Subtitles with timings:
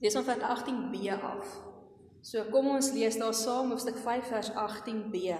[0.00, 1.56] Lees van vers 18b af.
[2.24, 5.36] So kom ons lees daar saam hoofstuk 5 vers 18b.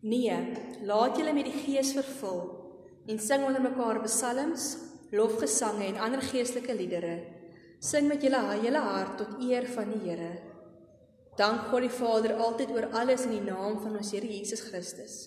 [0.00, 0.36] Nee,
[0.88, 2.40] laat julle met die Gees vervul
[3.10, 4.76] en sing onder mekaar psalms,
[5.12, 7.16] lofgesange en ander geestelike liedere.
[7.80, 10.32] Sing met julle hele hart tot eer van die Here.
[11.36, 15.22] Dank God die Vader altyd oor alles in die naam van ons Here Jesus Christus.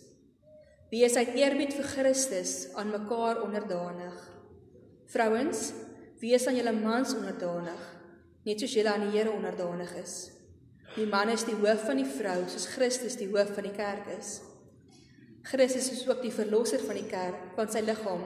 [0.94, 4.18] Wees uit eerbied vir Christus aan mekaar onderdanig.
[5.10, 5.72] Vrouens,
[6.24, 7.84] wees aan julle mans onderdanig,
[8.48, 10.16] net soos julle aan die Here onderdanig is.
[10.94, 14.08] Die man is die hoof van die vrou, soos Christus die hoof van die kerk
[14.16, 14.38] is.
[15.44, 18.23] Christus is ook die verlosser van die kerk, van sy liggaam,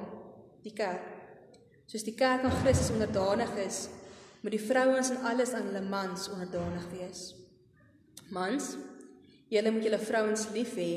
[0.65, 1.07] die kerk.
[1.89, 3.87] Soos die kerk aan Christus onderdanig is,
[4.43, 7.23] moet die vrouens en alles aan hulle mans onderdanig wees.
[8.35, 8.75] Mans,
[9.49, 10.91] julle moet julle vrouens lief hê,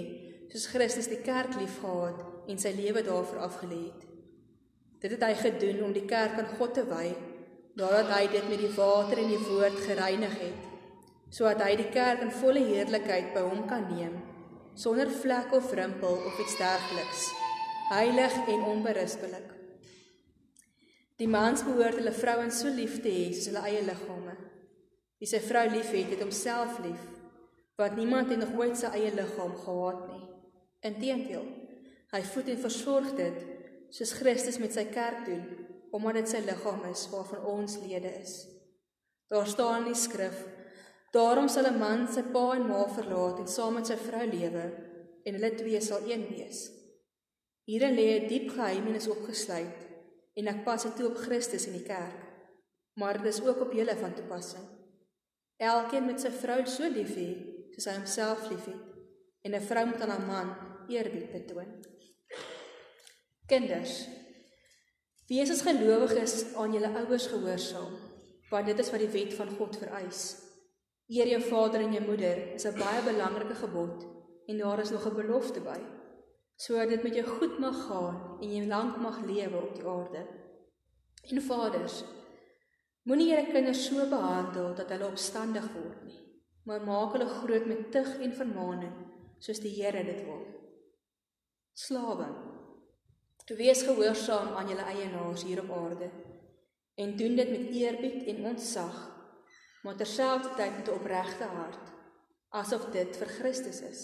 [0.53, 4.10] soos Christus die kerk liefgehad en sy lewe daarvoor afgelê het.
[5.01, 7.07] Dit het hy gedoen om die kerk aan God te wy,
[7.79, 10.67] nadat hy dit met die water en die woord gereinig het,
[11.33, 14.19] sodat hy die kerk in volle heerlikheid by hom kan neem
[14.75, 17.25] sonder vlek of rimpel of iets dergeliks,
[17.91, 19.49] heilig en onberispelik.
[21.21, 24.37] Die mans behoort hulle vrouens so lief te hê soos hulle eie liggame.
[25.21, 27.03] Wie sy vrou liefhet, het homself lief,
[27.77, 30.23] want niemand het nog ooit sy eie liggaam gehaat nie.
[30.89, 31.45] Inteendeel,
[32.15, 33.43] hy voed en versorg dit
[33.91, 35.45] soos Christus met sy kerk doen,
[35.93, 38.47] omdat dit sy liggaam is waarvan ons lede is.
[39.31, 40.47] Daar staan in die skrif
[41.11, 44.67] Daarom sal 'n man sy pa en ma verlaat en saam met sy vrou lewe
[45.27, 46.59] en hulle twee sal een wees.
[47.69, 49.81] Hierin lê 'n diep geheimnis opgesluit
[50.39, 52.21] en ek pas dit toe op Christus en die kerk.
[52.99, 54.67] Maar dit is ook op julle van toepassing.
[55.57, 57.31] Elkeen met sy vrou so lief hê
[57.73, 58.83] soos hy homself liefhet
[59.45, 60.49] en 'n vrou moet aan haar man
[60.89, 61.71] eerbied betoon.
[63.51, 64.05] Kinders,
[65.27, 67.97] wees as gelowiges aan julle ouers gehoorsaam,
[68.47, 70.21] want dit is wat die wet van God vereis.
[71.11, 74.05] Eer jou vader en jou moeder is 'n baie belangrike gebod
[74.47, 75.81] en daar is nog 'n belofte by
[76.57, 80.27] sodat dit met jou goed mag gaan en jy lank mag lewe op die aarde.
[81.31, 82.05] En vaders,
[83.03, 86.21] moenie julle kinders so behandel dat hulle opstandig word nie,
[86.65, 88.95] maar maak hulle groot met tug en vermaaning
[89.39, 90.45] soos die Here dit wil.
[91.73, 92.29] Slawe,
[93.57, 96.11] wees gehoorsaam aan julle eienaars hier op aarde
[96.95, 99.11] en doen dit met eerbied en ontzag
[99.83, 101.87] maar terselfdertyd met 'n opregte hart,
[102.49, 104.03] asof dit vir Christus is.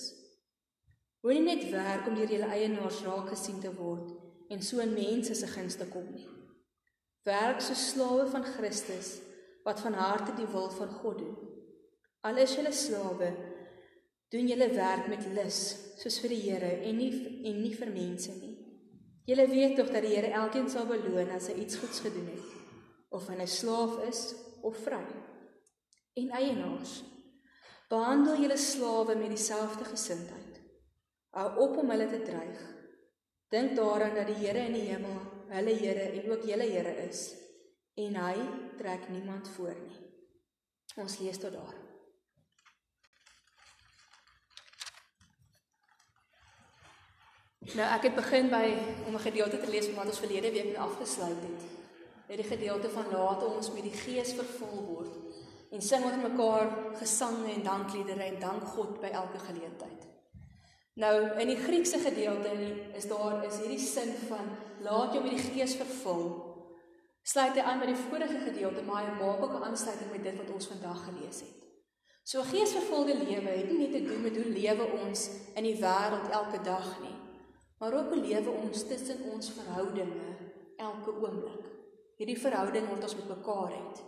[1.21, 4.13] Moenie net werk om deur julle eienaars raak gesien te word
[4.49, 6.29] en so in mense se gunste kom nie.
[7.23, 9.19] Werk so slawe van Christus
[9.65, 11.37] wat van harte die wil van God doen.
[12.21, 13.35] Al is julle slawe,
[14.29, 17.13] doen julle werk met lus, soos vir die Here en nie
[17.45, 18.56] en nie vir mense nie.
[19.27, 22.51] Julle weet tog dat die Here elkeen sal beloon as hy iets goeds gedoen het,
[23.11, 25.03] of hy 'n slaaf is of vry
[26.17, 27.03] en eienaars.
[27.89, 30.61] Behandel julle slawe met dieselfde gesindheid.
[31.37, 32.63] Hou op om hulle te dreig.
[33.53, 37.35] Dink daaraan dat die Here in die hemel hulle Here en ook julle Here is
[37.95, 38.37] en hy
[38.77, 40.01] trek niemand voor nie.
[40.97, 41.86] Ons lees tot daar.
[47.75, 48.67] Nou ek het begin by
[49.07, 51.63] om 'n gedeelte te lees van wat ons verlede week mee afgesluit het.
[52.29, 55.15] Dit die gedeelte van laat ons met die Gees vervul word
[55.71, 60.07] en sing met mekaar gesange en dankliedere en dank God by elke geleentheid.
[60.95, 62.51] Nou in die Griekse gedeelte
[62.95, 64.47] is daar is hierdie sin van
[64.81, 66.55] laat jou met die Gees vervul.
[67.23, 70.37] Sluit hy aan by die vorige gedeelte, maar hy maak ook 'n aansluiting met dit
[70.37, 71.67] wat ons vandag gelees het.
[72.27, 76.31] So geesvervulde lewe het nie net te doen met hoe lewe ons in die wêreld
[76.31, 77.15] elke dag nie,
[77.79, 80.29] maar ook lewe ons tussen ons verhoudinge
[80.77, 81.65] elke oomblik.
[82.17, 84.01] Hierdie verhouding wat ons met mekaar het.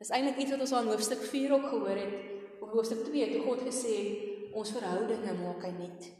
[0.00, 2.14] Dis eintlik iets wat ons al in hoofstuk 4 ook gehoor het,
[2.60, 6.10] of hoofstuk 2 toe God gesê het ons verhoudinge maak hy nuut.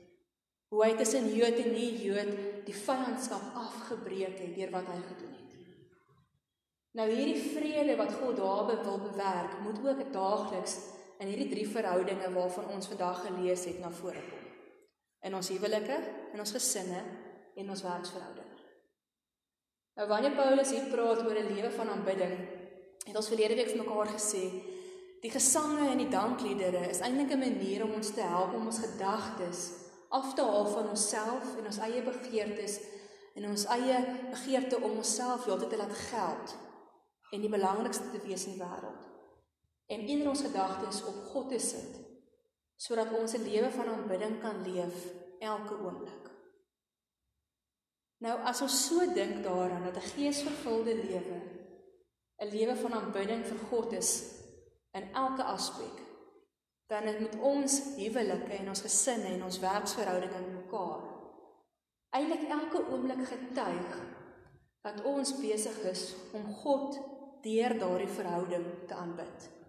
[0.70, 2.30] Hoe hy tussen Jood en nie Jood
[2.66, 5.46] die vyandskap afgebreek het deur wat hy gedoen het.
[6.98, 10.76] Nou hierdie vrede wat God daarbe wil bewerk, moet ook daagliks
[11.22, 14.39] in hierdie drie verhoudinge waarvan ons vandag gelees het na vore kom.
[15.20, 15.98] In ons huwelike,
[16.32, 17.02] in ons gesinne
[17.56, 18.60] en ons werksverhoudinge.
[19.98, 22.36] Nou wanneer Paulus hier praat oor 'n lewe van aanbidding,
[23.04, 24.44] het ons verlede week vir mekaar gesê,
[25.20, 28.78] die gesange en die dankliedere is eintlik 'n manier om ons te help om ons
[28.78, 29.60] gedagtes
[30.08, 32.80] af te haal van onsself en ons eie begeertes
[33.34, 33.98] en ons eie
[34.30, 36.56] begeerte om onsself heeltyd te laat geld
[37.30, 39.04] en die belangrikste te wees in die wêreld.
[39.86, 41.99] En eerder ons gedagtes op God te sit
[42.80, 44.96] sodat ons 'n lewe van aanbidding kan leef
[45.38, 46.24] elke oomblik.
[48.24, 51.38] Nou as ons so dink daaraan dat 'n geesvervulde lewe
[52.40, 54.10] 'n lewe van aanbidding vir God is
[54.92, 55.96] in elke aspek,
[56.86, 61.10] dan het met ons huwelike en ons gesinne en ons werksverhoudinge mekaar
[62.10, 63.98] eintlik elke oomblik getuig
[64.82, 66.02] dat ons besig is
[66.32, 66.98] om God
[67.44, 69.59] deur daardie verhouding te aanbid.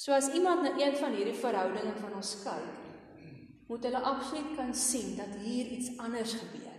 [0.00, 2.68] So as iemand na een van hierdie verhoudinge van ons kyk,
[3.68, 6.78] moet hulle absoluut kan sien dat hier iets anders gebeur.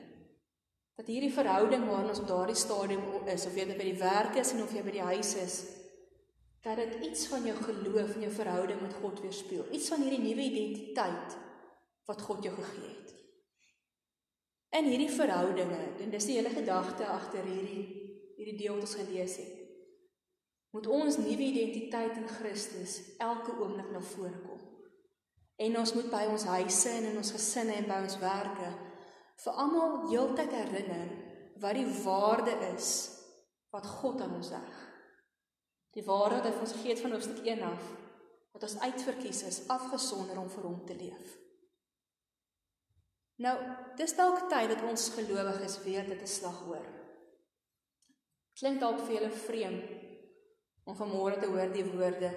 [0.97, 4.55] Dat hierdie verhouding waarin ons op daardie stadium is, of jy by die werk is
[4.55, 5.59] en of jy by die huis is,
[6.65, 10.25] dat dit iets van jou geloof en jou verhouding met God weerspieël, iets van hierdie
[10.25, 11.37] nuwe identiteit
[12.09, 13.15] wat God jou gegee het.
[14.81, 17.85] In hierdie verhoudinge, en dis die hele gedagte agter hierdie
[18.41, 19.60] hierdie deel wat ons gelees het,
[20.71, 24.59] moet ons nuwe identiteit in Christus elke oomblik na vore kom.
[25.61, 28.69] En ons moet by ons huise en in ons gesinne en by ons werke
[29.43, 31.11] vir almal heeltyd herinner
[31.61, 32.93] wat die waarde is
[33.71, 34.79] wat God aan ons reg.
[35.95, 37.87] Die waarde wat ons gegee het van hoofstuk 1 af,
[38.55, 41.37] wat ons uitverkies is, afgesonder om vir hom te leef.
[43.41, 43.55] Nou,
[43.97, 46.87] dis dalk tyd dat ons gelowiges weer dit 'n slag hoor.
[48.59, 50.10] Klink dalk vir julle vreemd
[50.91, 52.31] om vanmôre te hoor die woorde: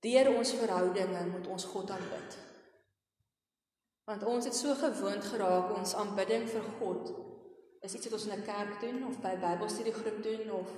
[0.00, 2.38] "Deur ons verhoudinge moet ons God aanbid."
[4.06, 7.10] Want ons het so gewoond geraak ons aanbidding vir God
[7.86, 10.68] is iets wat ons in 'n kerk doen of by Bybelstudiegroep doen of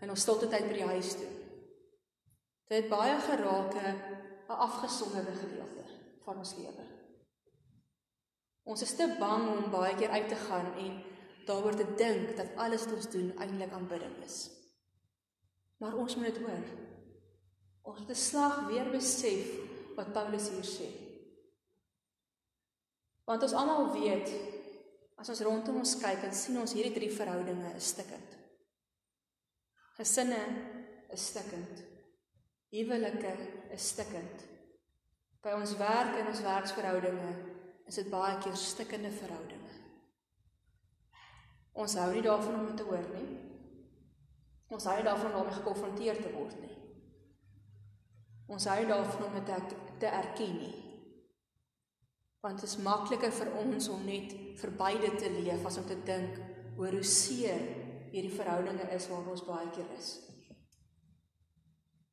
[0.00, 1.36] in ons stilte tyd by die huis doen.
[2.68, 3.96] Dit het baie geraak 'n
[4.66, 5.84] afgesonderde gedeelte
[6.24, 6.84] van ons lewe.
[8.62, 11.02] Ons is te bang om baie keer uit te gaan en
[11.46, 14.61] daaroor te dink dat alles wat ons doen eintlik aanbidding is.
[15.82, 16.66] Maar ons moet dit hoor.
[17.82, 19.48] Ons moet 'n slag weer besef
[19.96, 20.88] wat Paulus hier sê.
[23.24, 24.30] Want ons almal weet
[25.16, 28.30] as ons rondom ons kyk en sien ons hierdie drie verhoudinge is stikkend.
[29.98, 30.42] Gesinne
[31.10, 31.82] is stikkend.
[32.70, 33.36] Huwelike
[33.70, 34.48] is stikkend.
[35.42, 37.32] By ons werk en ons werksverhoudinge
[37.86, 39.74] is dit baie keer stikkende verhoudinge.
[41.72, 43.51] Ons hou nie daarvan om dit te hoor nie.
[44.72, 46.76] Ons hou daarvan om gekonfronteer te word nie.
[48.52, 50.72] Ons hou daarvan om dit te erken nie.
[52.42, 55.98] Want dit is makliker vir ons om net verby dit te leef as om te
[56.08, 56.40] dink
[56.80, 57.60] oor hoe seer
[58.12, 60.16] hierdie verhoudinge is waar ons baie keer is.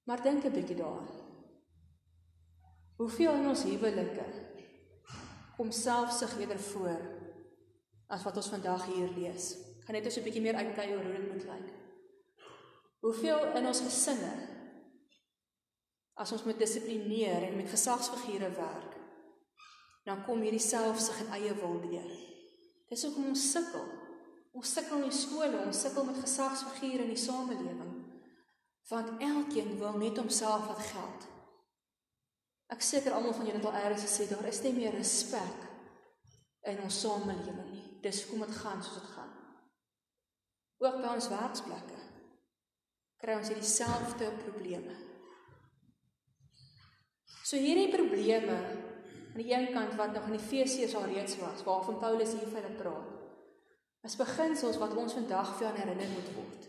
[0.07, 1.09] Maar dink 'n bietjie daaraan.
[2.97, 4.25] Hoeveel in ons huwelike
[5.57, 6.99] kom selfsug eerder voor
[8.07, 9.55] as wat ons vandag hier lees.
[9.85, 11.78] Gaan net 'n bietjie meer uitklei oor hoe dit moet lyk.
[12.99, 14.31] Hoeveel in ons gesinne
[16.19, 18.97] as ons met dissiplineer en met gesagsfigure werk,
[20.03, 22.09] dan kom hierdie selfsug en eie wil deur.
[22.91, 23.85] Dis hoekom ons sukkel.
[24.57, 27.95] Ons sukkel in skole, ons sukkel met gesagsfigure in die samelewing.
[28.89, 31.27] Want elkeen wil net homself wat geld.
[32.73, 35.67] Ek seker almal van julle het al eers gesê daar is nie meer respek
[36.67, 37.85] in ons samelewing nie.
[38.03, 39.31] Dis hoekom dit gaan soos dit gaan.
[40.83, 42.08] Ook by ons werksplekke
[43.19, 44.95] kry ons hierdie selfde probleme.
[47.43, 48.55] So hierdie probleme
[49.29, 52.61] aan die een kant wat nog in Efesiërs al reeds was, waarvan Paulus hier vir
[52.61, 53.15] hulle praat.
[54.07, 56.67] Is beginsels wat ons vandag vir aan herinner moet word.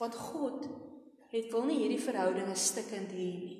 [0.00, 0.68] Want God
[1.30, 3.56] het wil nie hierdie verhoudinge stikkend hê nie.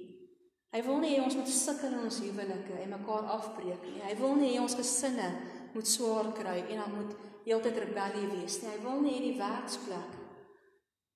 [0.71, 4.03] Hy wil nie hê ons moet sukkel in ons huwelike en mekaar afbreek nie.
[4.05, 5.31] Hy wil nie hê ons gesinne
[5.75, 8.71] moet swaar kry en dan moet heeltyd rebellie wees nie.
[8.75, 10.20] Hy wil nie hê die werksplek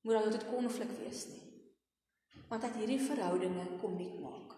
[0.04, 1.42] moet altyd konflik wees nie.
[2.48, 4.52] Want dat hierdie verhoudinge kom nie maak.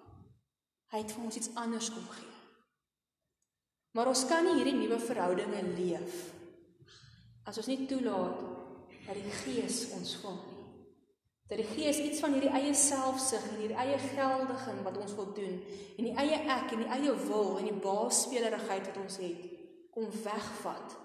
[0.91, 2.35] Hy het vir ons iets anders kom gee.
[3.97, 6.19] Maar ons kan nie hierdie nuwe verhoudinge leef
[7.47, 8.43] as ons nie toelaat
[9.07, 10.55] dat die Gees ons vul nie.
[11.47, 15.31] Dat die Gees iets van hierdie eie selfsug en hierdie eie geldiging wat ons wil
[15.37, 15.55] doen
[15.95, 19.47] en die eie ek en die eie wil en die baasspelerigheid wat ons het
[19.95, 20.99] kom wegvat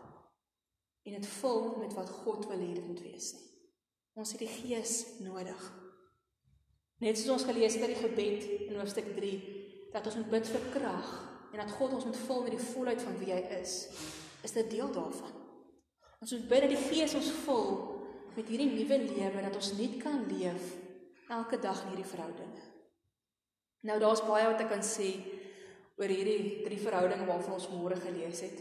[1.05, 3.50] en dit vul met wat God wil hê dit moet wees nie.
[4.20, 5.62] Ons het die Gees nodig.
[7.01, 9.36] Net soos ons gelees het by die gebed in hoofstuk 3
[9.94, 11.13] dat ons moet bid vir krag
[11.51, 13.74] en dat God ons moet vul met die volheid van wie hy is,
[14.44, 15.34] is dit deel daarvan.
[16.22, 17.72] Ons moet bid dat die Gees ons vul
[18.36, 20.75] met hierdie nuwe lewe dat ons net kan leef
[21.32, 22.68] elke dag in hierdie verhoudinge.
[23.88, 25.10] Nou daar's baie wat ek kan sê
[25.98, 28.60] oor hierdie drie verhoudinge waarvan ons môre gelees het.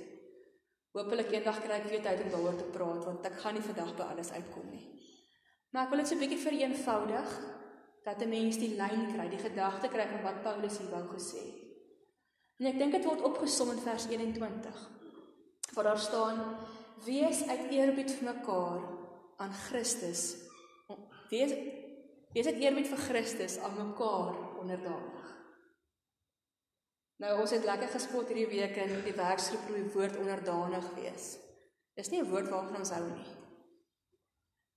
[0.94, 3.92] Hoopelik eendag kry ek weer tyd om daaroor te praat want ek gaan nie vandag
[3.98, 4.86] by alles uitkom nie.
[5.70, 7.28] Maar ek wil dit so 'n bietjie vereenvoudig
[8.04, 11.38] dat 'n mens die lyn kry, die gedagte kry van wat Paulus hier wou gesê
[11.38, 11.58] het.
[12.58, 14.90] En ek dink dit word opgesom in vers 21.
[15.74, 16.56] Waar daar staan:
[17.04, 18.80] "Wees uit eerbied vir mekaar
[19.36, 20.50] aan Christus
[21.30, 21.54] wees
[22.34, 25.26] wees dit eerbied vir Christus aan mekaar onderdanig.
[27.20, 31.32] Nou ons het lekker gespot hierdie week in die werksgroep oor die woord onderdanig wees.
[31.98, 33.39] Dis nie 'n woord waarvan ons hou nie.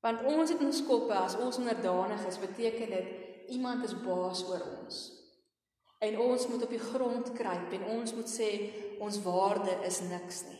[0.03, 4.63] Want ons het ons koppe as ons onderdanig is, beteken dit iemand is baas oor
[4.81, 5.03] ons.
[6.03, 8.49] En ons moet op die grond kruip en ons moet sê
[8.99, 10.59] ons waarde is niks nie.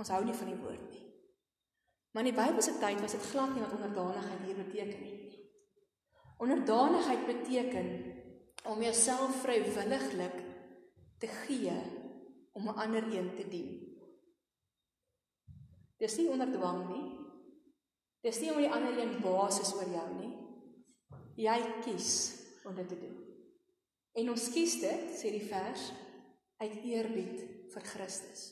[0.00, 1.02] Ons hou nie van die woord nie.
[2.14, 5.40] Maar in die Bybelse tyd was dit glad nie wat onderdanigheid hier beteken nie.
[6.40, 7.90] Onderdanigheid beteken
[8.70, 10.40] om jouself vrywilliglik
[11.20, 11.74] te gee
[12.52, 13.98] om 'n ander een te dien.
[15.98, 17.23] Dis nie onder dwang nie.
[18.24, 20.32] Dis nie om die ander een baas is oor jou nie.
[21.44, 22.10] Jy kies
[22.64, 23.16] om dit te doen.
[24.16, 25.88] En ons kies dit, sê die vers,
[26.62, 27.42] uit eerbied
[27.74, 28.46] vir Christus.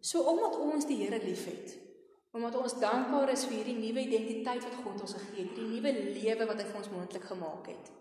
[0.00, 1.76] So omdat ons die Here liefhet,
[2.36, 5.92] omdat ons dankbaar is vir hierdie nuwe identiteit wat God ons gegee het, hierdie nuwe
[6.16, 7.92] lewe wat hy vir ons moontlik gemaak het.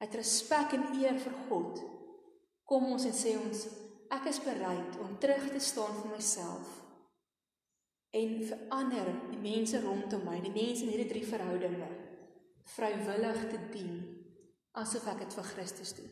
[0.00, 1.84] Uit respek en eer vir God
[2.66, 3.66] kom ons en sê ons
[4.16, 6.85] ek is bereid om terug te staan vir myself
[8.16, 11.88] en vir ander die mense rondom my die mense in hierdie drie verhoudinge
[12.76, 13.98] vrywillig te dien
[14.80, 16.08] asof ek dit vir Christus doen.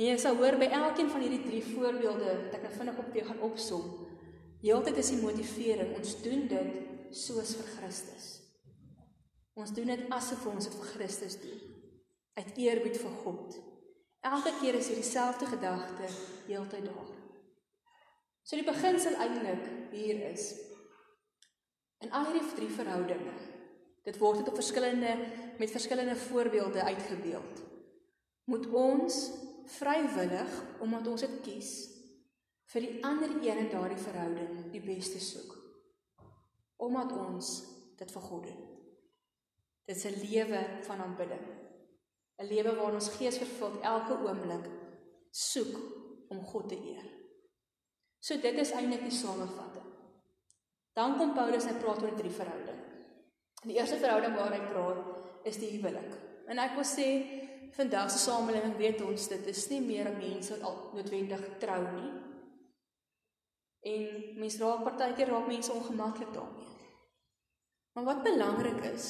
[0.00, 3.10] En jy sal hoor by elkeen van hierdie drie voorbeelde wat ek nou vinnig op
[3.14, 3.88] weer gaan opsom.
[4.62, 8.28] Heeltyd is die motivering ons doen dit soos vir Christus.
[9.60, 11.66] Ons doen dit asof ons dit vir Christus doen
[12.40, 13.56] uit eerbied vir God.
[14.24, 16.08] Elke keer is hier dieselfde gedagte
[16.46, 17.19] heeltyd daar.
[18.50, 19.60] So die beginsel eintlik
[19.94, 20.48] hier is
[22.02, 23.34] in al hierdie drie verhoudinge.
[24.02, 25.12] Dit word dit op verskillende
[25.60, 27.60] met verskillende voorbeelde uitgebeeld.
[28.50, 29.18] Moet ons
[29.76, 31.70] vrywillig omdat ons dit kies
[32.72, 35.54] vir die ander een in daardie verhouding die beste soek.
[36.82, 37.52] Omdat ons
[38.02, 38.66] dit vir God doen.
[39.86, 41.46] Dit is 'n lewe van aanbidding.
[42.40, 44.66] 'n lewe waarin ons gees vervuld elke oomblik
[45.30, 45.78] soek
[46.28, 47.19] om God te eer.
[48.20, 49.86] So dit is eintlik die samevatting.
[50.96, 52.88] Dan kom Paulus en praat oor drie verhoudinge.
[53.64, 56.16] Die eerste verhouding waar hy praat is die huwelik.
[56.50, 57.08] En ek wil sê
[57.76, 62.10] vandag se samelewing weet ons dit is nie meer mense wat al noodwendig trou nie.
[63.90, 64.06] En
[64.40, 66.68] mense raak partykeer raak mense ongemaklik daarmee.
[67.96, 69.06] Maar wat belangrik is,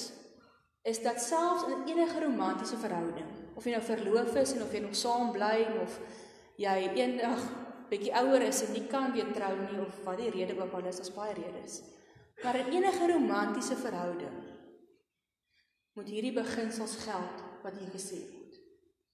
[0.82, 4.80] is dat selfs in enige romantiese verhouding, of jy nou verloof is en of jy
[4.84, 5.98] nog saam bly of
[6.60, 7.42] jy eendag
[7.90, 10.88] bietjie ouer is en nie kan weer trou nie of wat die rede ook al
[10.90, 11.80] is, as baie redes.
[12.42, 14.38] Maar in enige romantiese verhouding
[15.98, 18.58] moet hierdie beginsels geld wat hier gesê word.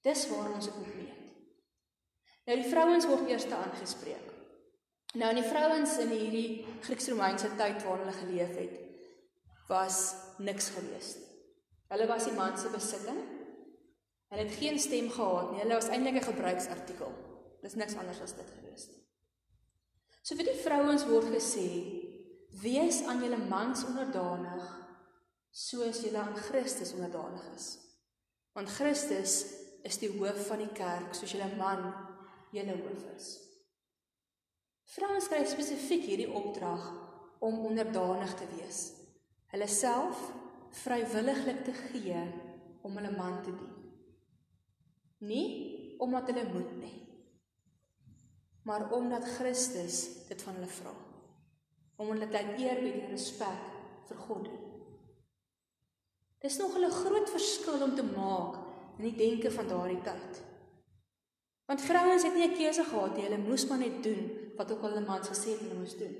[0.06, 1.22] Dis waar ons dit moet weet.
[2.46, 4.28] Nou die vrouens word eers aangespreek.
[5.16, 6.48] Nou in die vrouens in hierdie
[6.84, 8.76] Grieks-Romeinse tyd waar hulle geleef het,
[9.66, 11.32] was niks gewees nie.
[11.90, 13.18] Hulle was die man se besitting.
[14.30, 15.62] Hulle het geen stem gehad nie.
[15.62, 17.12] Hulle was eintlik 'n gebruiksartikel.
[17.62, 19.02] Dis niks anders as dit gewees het.
[20.22, 21.66] So vir die vrouens word gesê:
[22.62, 24.66] "Wees aan julle mans onderdanig
[25.50, 27.78] soos julle aan Christus onderdanig is."
[28.52, 29.44] Want Christus
[29.84, 31.92] is die hoof van die kerk, soos julle man
[32.52, 33.28] julle hoof is.
[34.96, 36.84] Vrouens kry spesifiek hierdie opdrag
[37.44, 38.92] om onderdanig te wees.
[39.52, 40.20] Hulle self
[40.82, 42.22] vrywilliglik te gee
[42.82, 43.74] om hulle man te dien.
[45.18, 46.96] Nie omdat hulle moet nie,
[48.66, 50.92] maar omdat Christus dit van hulle vra.
[51.96, 53.60] Om hulle te eerbied en respek
[54.08, 54.48] vir God.
[56.42, 58.58] Dis nog 'n groot verskil om te maak
[58.98, 60.42] in die denke van daardie tyd.
[61.66, 64.82] Want vrouens het nie 'n keuse gehad nie, hulle moes maar net doen wat ook
[64.82, 66.16] al hulle mans gesê het hulle moes doen.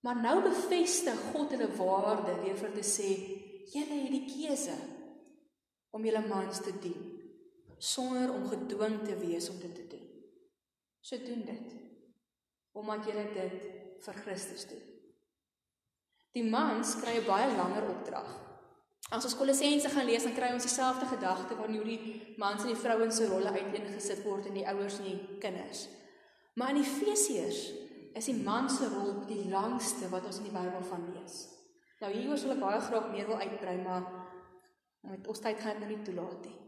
[0.00, 3.10] Maar nou bevestig God hulle waarde deur vir te sê
[3.72, 4.76] julle het die keuse
[5.90, 7.20] om julle mans te dien
[7.78, 10.03] sonder om gedwing te wees om dit te doen.
[11.04, 11.74] So doen dit
[12.74, 13.66] omdat julle dit
[14.02, 14.80] vir Christus doen.
[16.34, 18.30] Die mans kry 'n baie langer opdrag.
[19.10, 22.72] As ons Kolossense gaan lees, dan kry ons dieselfde gedagte waar nou die mans en
[22.72, 25.88] die vrouens se rolle uiteengesit word en die ouers en die kinders.
[26.54, 27.60] Maar in Efesiërs
[28.14, 31.48] is die man se rol die langste wat ons in die Bybel van lees.
[32.00, 34.04] Nou hieroor sal ek baie graag meer wil uitbrei, maar
[35.00, 36.63] met ons tyd gaan dit nou nie toelaat nie.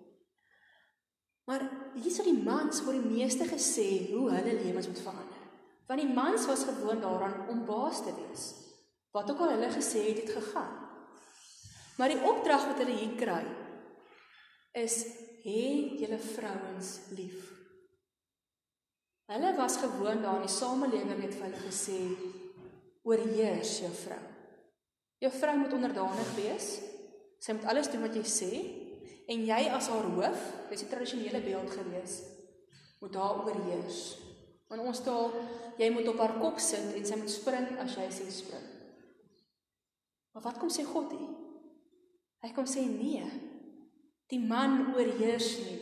[1.46, 1.62] Maar
[1.94, 5.42] hier is die mans word die meeste gesê hoe hulle lewens moet verander.
[5.86, 8.48] Want die mans was gewoond daaraan om baas te wees.
[9.14, 10.72] Wat ook al hulle gesê het, het gegaan.
[11.96, 13.44] Maar die opdrag wat hulle hier kry
[14.76, 14.98] is
[15.46, 15.62] hê
[16.02, 17.46] julle vrouens lief.
[19.30, 22.00] Hulle was gewoond daarin die samelewing het vir hulle gesê
[23.06, 24.20] oorheers jou vrou.
[25.22, 26.68] Jou vrou moet onderdanig wees.
[27.40, 28.50] Sy moet alles doen wat jy sê
[29.26, 32.20] en jy as haar hoof, dis die tradisionele beeld gewees,
[33.02, 34.04] moet haar oorheers.
[34.70, 35.34] Want ons taal,
[35.78, 38.64] jy moet op haar kop sit en sy moet spring as jy sê spring.
[40.34, 41.34] Maar wat kom sê God hier?
[42.44, 43.24] Hy kom sê nee.
[44.30, 45.78] Die man oorheers nie.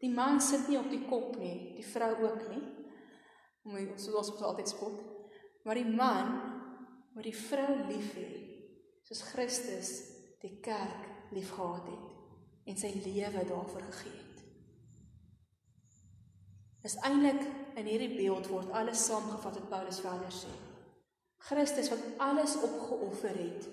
[0.00, 2.62] Die man sit nie op die kop nie, die vrou ook nie.
[3.66, 5.02] Om soos ons altyd spot.
[5.66, 6.30] Maar die man
[7.14, 8.28] moet die vrou lief hê
[9.04, 9.90] soos Christus
[10.40, 12.09] die kerk liefgehad het
[12.70, 14.42] en sy lewe daarvoor gegee het.
[16.86, 17.42] Is eintlik
[17.76, 20.52] in hierdie beeld word alles saamgevat wat Paulus verder sê.
[21.50, 23.66] Christus wat alles opgeoffer het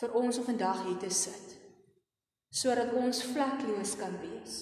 [0.00, 1.60] vir ons om vandag hier te sit
[2.54, 4.60] sodat ons vlekloos kan wees,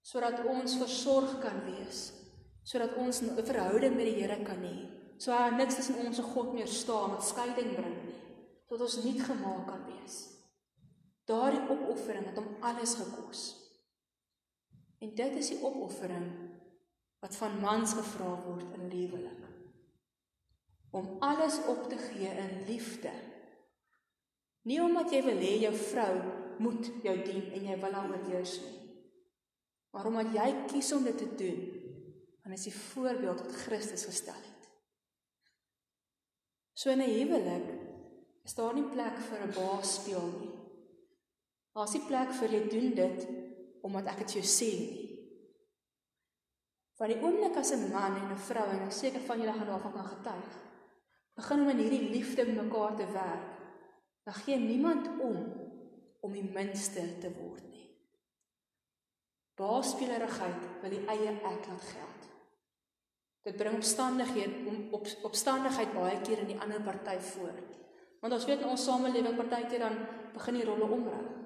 [0.00, 2.06] sodat ons versorg kan wees,
[2.64, 4.88] sodat ons 'n verhouding met die Here kan hê.
[5.18, 8.16] So daar niks tussen ons en God meer staan wat skeiding bring nie
[8.68, 10.35] tot ons nie gemaak kan wees.
[11.26, 13.46] Daardie opoffering het hom alles gekos.
[15.02, 16.28] En dit is die opoffering
[17.24, 19.42] wat van mans gevra word in liefdelik.
[20.90, 23.12] Om alles op te gee in liefde.
[24.66, 26.12] Nie omdat jy wil hê jou vrou
[26.62, 28.76] moet jou dien en jy wil haar oorheers nie.
[29.92, 31.60] Maar omdat jy kies om dit te doen,
[32.44, 34.68] dan is die voorbeeld wat Christus gestel het.
[36.76, 37.68] So in 'n huwelik
[38.44, 40.65] is daar nie plek vir 'n baas speel nie.
[41.76, 43.26] Daar's nie plek vir jy doen dit
[43.84, 45.02] omdat ek dit jou sê nie.
[46.96, 49.68] Van die oomblik as 'n man en 'n vrou en ek seker van julle gaan
[49.68, 50.56] daarvan kan getuig,
[51.36, 53.52] begin om in hierdie liefde met mekaar te werk,
[54.24, 55.36] dan gee niemand om
[56.20, 57.90] om die minste te word nie.
[59.56, 62.22] Baasspelerigheid wil die eie ek laat geld.
[63.42, 67.54] Dit bring omstandighede om op, opstandigheid baie keer in die ander party voor.
[68.20, 71.45] Want ons weet in ons samelewing partykeer dan begin die rolle omruil.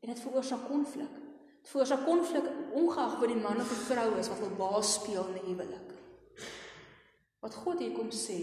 [0.00, 1.12] En dit veroorsaak konflik.
[1.60, 5.26] Dit veroorsaak konflik ongeag wat die man of die vrou is wat wil baas speel
[5.26, 5.90] in 'n huwelik.
[7.40, 8.40] Wat God hier kom sê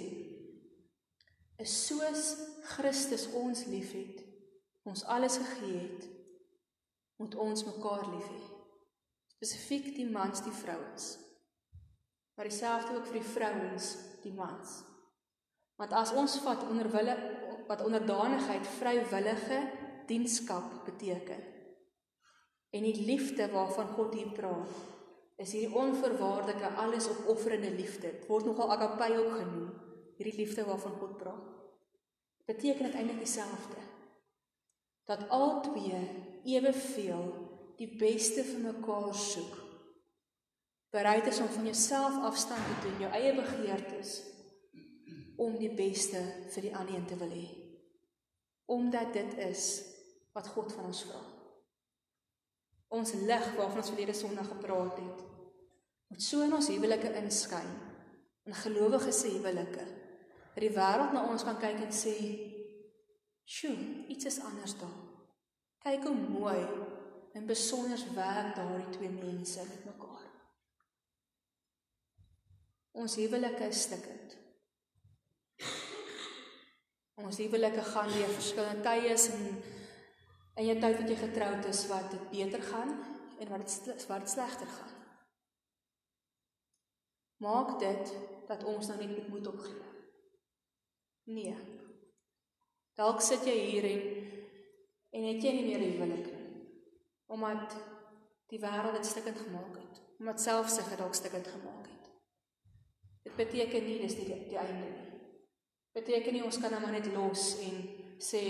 [1.58, 4.24] is soos Christus ons liefhet,
[4.84, 6.10] ons alles gegee het,
[7.18, 8.42] moet ons mekaar lief hê.
[9.38, 11.18] Spesifiek die mans die vrouens.
[12.36, 14.84] Maar dieselfde ook vir die vrouens die mans.
[15.78, 17.16] Want as ons vat onder wille
[17.68, 19.60] wat onderdanigheid vrywillige
[20.08, 21.44] dienskap beteken.
[22.70, 24.72] En die liefde waarvan God hier praat,
[25.38, 28.12] is hierdie onverwaarlike alles opofferende liefde.
[28.12, 29.70] Dit word nogal agape ook genoem,
[30.18, 31.54] hierdie liefde waarvan God praat.
[32.48, 33.84] Beteken dit eintlik dieselfde.
[35.08, 36.00] Dat albei
[36.44, 37.26] eweveel
[37.78, 39.56] die beste vir mekaar soek.
[40.96, 44.16] Bereid is om van jouself afstand te doen, jou eie begeertes
[45.38, 46.22] om die beste
[46.54, 47.46] vir die ander te wil hê.
[48.74, 49.68] Omdat dit is
[50.38, 51.22] wat God van ons vra.
[52.94, 55.24] Ons lig waarvan ons verlede Sondag gepraat het,
[56.08, 57.72] moet so in ons huwelike inskyn,
[58.48, 59.88] in gelowige se huwelike.
[60.54, 62.16] Dat die wêreld na ons kan kyk en sê,
[63.44, 64.96] "Sjoe, iets is anders daar."
[65.84, 66.68] Kyk hoe mooi
[67.34, 70.26] en besonder werk daardie twee mense met mekaar.
[72.92, 74.38] Ons huwelike is stikkend.
[77.16, 79.77] Ons huwelike gaan deur verskillende tye in
[80.58, 82.94] in jou tyd wat jy getroud is wat dit beter gaan
[83.38, 84.94] en wat dit wat dit slegter gaan.
[87.46, 88.14] Maak dit
[88.48, 89.84] dat ons nou net moet opgee.
[91.30, 91.56] Nee.
[92.98, 94.06] Dalk sit jy hier en
[95.18, 96.48] en het jy nie meer 'n huwelik nie.
[97.28, 97.76] Omdat
[98.48, 100.02] die wêreld dit stukkend gemaak het.
[100.20, 102.10] Omdat selfsug dit dalk stukkend gemaak het.
[103.24, 105.08] Dit beteken nie dis die, die einde nie
[105.98, 107.80] beteken nie ons kan hom net los en
[108.22, 108.44] sê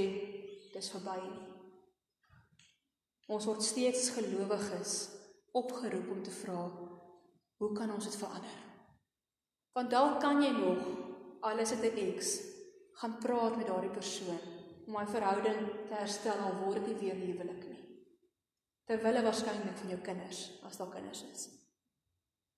[0.73, 1.56] dis verby nie.
[3.27, 4.93] Ons word steeds gelowiges
[5.57, 6.61] opgeroep om te vra
[7.57, 8.59] hoe kan ons dit verander?
[9.75, 10.85] Want dalk kan jy nog
[11.47, 12.39] alles het 'n X
[12.99, 14.39] gaan praat met daardie persoon
[14.87, 17.83] om my verhouding te herstel al word dit nie weer huwelik nie.
[18.85, 21.49] Terwyl waarskynlik van jou kinders as daar kinders is.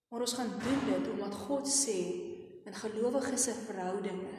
[0.09, 1.97] Maar ons gaan doen dit omdat God sê
[2.65, 4.37] in gelowiges se verhoudinge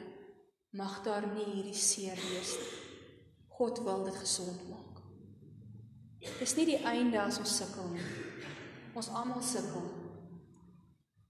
[0.69, 2.77] mag daar nie hierdie seer wees nie.
[3.47, 4.90] God wil dit gesond maak.
[6.21, 8.05] Dis nie die einde as ons sukkel nie.
[8.97, 9.87] Ons almal sukkel.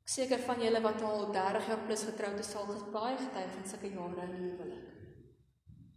[0.02, 3.68] Ek seker van julle wat al 30 jaar plus getroud is, sal baie getuig van
[3.70, 4.88] sulke jare in huwelik.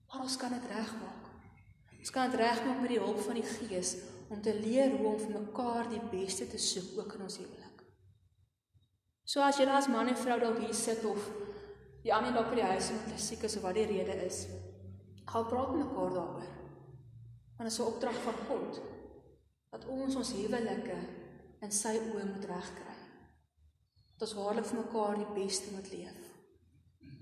[0.06, 1.30] Maar ons kan dit regmaak.
[1.98, 3.96] Ons kan dit regmaak met die hulp van die Gees
[4.30, 7.82] om te leer hoe om vir mekaar die beste te soek ook in ons huwelik.
[9.24, 11.30] So as jy as man en vrou dalk hier sit of
[12.04, 14.46] die ander dalk by die huis met 'n siek is of wat die rede is.
[15.26, 16.53] Gaan praat met mekaar daaroor.
[17.56, 18.80] Want dit is 'n opdrag van God
[19.70, 20.98] dat ons ons huwelike
[21.60, 22.94] in sy oë moet regkry.
[24.14, 26.20] Dat ons waarlik vir mekaar die beste moet leef.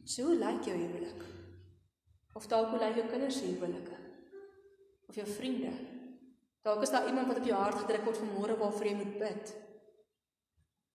[0.05, 1.23] So lyk jou huwelik?
[2.35, 3.97] Of dalk hoe lyk jou kinders se huwelike?
[5.09, 5.73] Of jou vriende?
[6.63, 9.55] Dalk is daar iemand wat op jou hart gedruk word vanmôre waarvoor jy moet bid.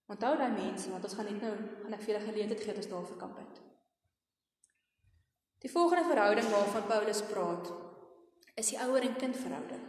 [0.08, 2.84] Onthou daai mense want ons gaan net nou gaan ek vir julle geleentheid gee dat
[2.86, 3.60] ons daarvoor kan bid.
[5.66, 7.72] Die volgende verhouding waarvan Paulus praat,
[8.58, 9.84] is die ouer en kind verhouding.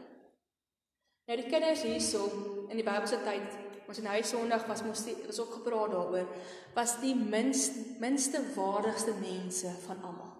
[1.28, 2.26] Nou die kinders hierso
[2.68, 3.56] in die Bybelse tyd,
[3.88, 6.28] ons in hy Sondag was mos was ook gepraat daaroor,
[6.76, 10.34] was die minst minste waardigste mense van almal.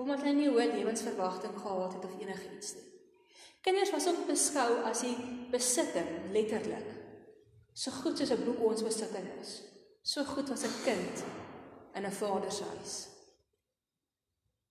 [0.00, 2.86] Omdat hulle nie hoë lewensverwagting gehad het of enigiets nie.
[3.60, 5.16] Kinders was ook beskou as die
[5.52, 6.88] besitting letterlik.
[7.76, 9.62] So goed soos 'n boek ons besitting is,
[10.02, 11.24] so goed was 'n kind
[11.94, 13.09] in 'n vader se huis.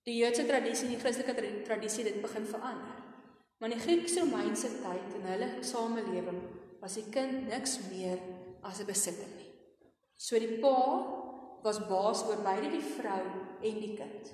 [0.08, 2.96] Die Joodse tradisie en die Christelike tradisie het begin verander.
[3.58, 6.40] Maar in die Grieks-Romeinse tyd in hulle samelewing
[6.80, 8.18] was die kind niks meer
[8.62, 9.52] as 'n besitting nie.
[10.16, 10.76] So die pa
[11.62, 13.24] was baas oor beide die vrou
[13.62, 14.32] en die kind.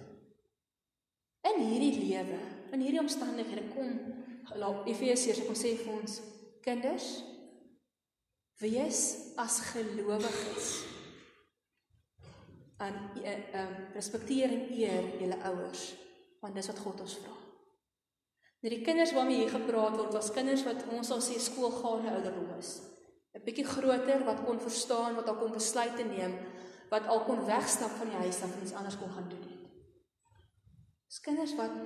[1.42, 2.38] In hierdie lewe,
[2.72, 4.24] in hierdie omstandighede kom
[4.86, 6.20] Efesiërs kom sê vir ons
[6.62, 7.22] kinders
[8.60, 10.95] wees as gelowiges
[12.76, 15.94] aan ehm um, respekteer en eer julle ouers
[16.40, 17.32] want dis wat God ons vra.
[18.60, 22.52] Nou die kinders waarmee hier gepraat word, was kinders wat ons al sê skoolgaande ouderdom
[22.58, 22.76] is.
[23.34, 26.36] 'n Bietjie groter wat kon verstaan wat al kon besluite neem,
[26.90, 29.64] wat al kon wegstap van die huis af en iets anders kon gaan doen het.
[31.08, 31.76] Dis kinders wat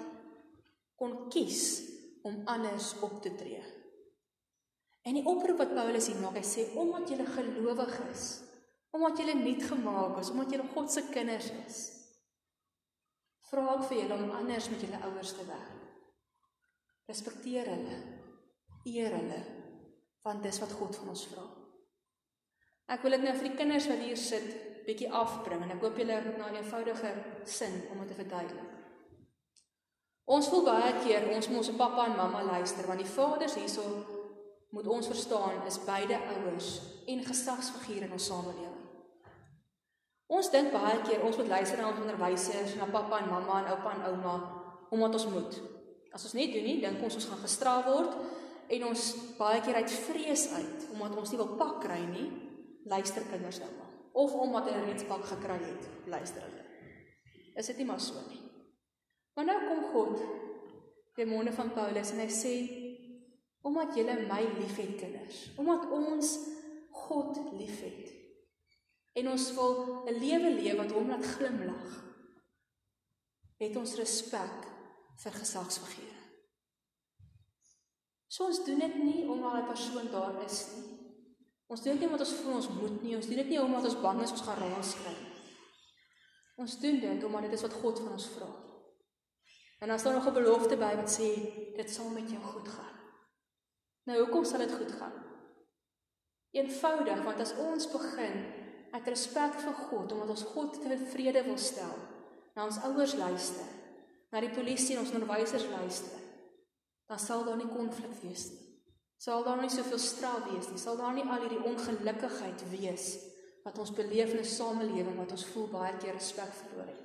[0.96, 1.82] kon kies
[2.22, 3.62] om anders op te tree.
[5.02, 8.26] En die oproep wat Paulus hier maak, hy sê omdat jy gelowig is,
[8.90, 11.78] omdat jy nuut gemaak is, omdat jy God se kinders is.
[13.50, 15.78] Vra ek vir julle om anders met julle ouers te werk.
[17.10, 18.02] Respekteer hulle.
[18.88, 19.40] Eer hulle
[20.20, 21.46] want dis wat God van ons vra.
[22.92, 24.50] Ek wil dit nou vir die kinders wat hier sit
[24.84, 27.12] bietjie afbring en ek hoop julle het 'n eenvoudige
[27.44, 28.70] sin om dit te verduidelik.
[30.24, 33.82] Ons voel baie keer ons moet ons pappa en mamma luister want die vaders hierso
[34.70, 38.76] moet ons verstaan is beide ouers en gesagsfigure in ons samelewing.
[40.30, 43.72] Ons dink baie keer ons moet luister na ons onderwysers, na pappa en mamma en
[43.74, 44.34] oupa en ouma
[44.90, 45.56] omdat ons moet.
[46.14, 48.14] As ons nie doen nie, dink ons ons gaan gestraf word
[48.70, 49.06] en ons
[49.38, 52.28] baie keer uit vrees uit omdat ons nie wil pak kry nie,
[52.90, 53.90] luister kinders nou maar.
[54.22, 56.66] Of omdat hulle reeds pak gekry het, luister hulle.
[57.58, 58.40] Is dit nie maar so nie?
[59.34, 60.22] Maar nou kom God
[61.18, 62.54] deur monde van Paulus en hy sê
[63.62, 66.38] omdat julle my liefhet kinders, omdat ons
[66.90, 68.10] God liefhet
[69.12, 72.04] en ons wil 'n lewe leef wat hom laat glimlag.
[73.58, 74.66] Het ons respek
[75.22, 76.18] vir gesagsfigure.
[78.26, 80.98] So ons doen dit nie omdat 'n persoon daar is nie.
[81.66, 83.16] Ons doen dit nie omdat ons voel ons moet nie.
[83.16, 85.16] Ons doen dit nie omdat ons bang is ons gaan raas kry.
[86.56, 88.50] Ons doen dit omdat dit is wat God van ons vra.
[89.80, 91.28] En daar nog 'n belofte by wat sê
[91.76, 92.99] dit sal met jou goed gaan.
[94.08, 95.16] Nou hoekom sal dit goed gaan?
[96.56, 98.40] Eenvoudig want as ons begin
[98.90, 101.94] uit respek vir God omdat ons God tevrede wil stel,
[102.56, 103.68] na ons ouers luister,
[104.30, 106.18] na die polisie en ons onderwysers luister,
[107.10, 108.66] dan sal daar nie konflik wees nie.
[109.20, 113.12] Sal daar nie soveel straf wees nie, sal daar nie al hierdie ongelukkigheid wees
[113.66, 117.02] wat ons beleef in 'n samelewing wat ons voel baie keer respek verloor het.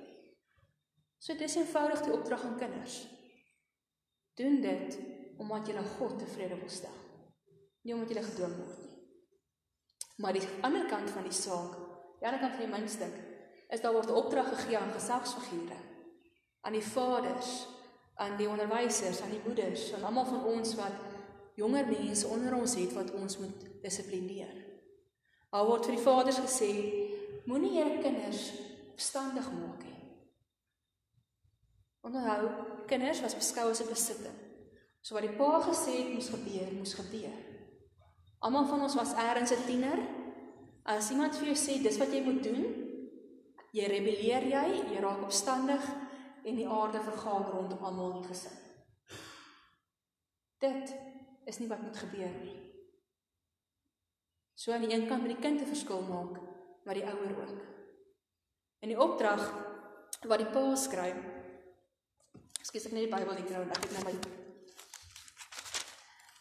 [1.18, 3.06] So dis eenvoudig die opdrag aan kinders.
[4.34, 4.98] Doen dit
[5.36, 6.98] omdat jy God tevrede wil stel.
[7.82, 8.92] Nie omdat jy gedwing word nie.
[10.16, 11.74] Maar die ander kant van die saak,
[12.20, 13.16] die ander kant van die muntstuk,
[13.68, 15.78] is daar word opdrag gegee aan gesagsfigure,
[16.64, 17.66] aan die vaders,
[18.16, 21.04] aan die onderwysers, aan die moeders, aan almal van ons wat
[21.56, 24.54] jonger mense onder ons het wat ons moet dissiplineer.
[25.52, 26.70] Al word vir die vaders gesê,
[27.46, 28.48] moenie julle kinders
[28.94, 29.94] opstandig maak nie.
[32.06, 32.50] Onthou,
[32.88, 34.45] kinders was beskou as 'n besitting.
[35.06, 37.34] So wat die pa gesê het moes gebeur, moes gebeur.
[38.42, 40.00] Almal van ons was eers 'n tiener.
[40.82, 42.64] As iemand vir jou sê dis wat jy moet doen,
[43.70, 45.82] jy rebelleer jy, jy raak opstandig
[46.44, 48.56] en die aarde vergaan rondom almal in die gesin.
[50.58, 50.94] Dit
[51.44, 52.56] is nie wat moet gebeur nie.
[54.54, 56.40] So aan die een kant moet die kind 'n verskil maak,
[56.84, 57.62] maar die ouer ook.
[58.80, 59.54] In die opdrag
[60.22, 61.22] wat die pa skryf.
[62.58, 64.45] Ekskuus ek net die Bybel hier kry, ek het nou my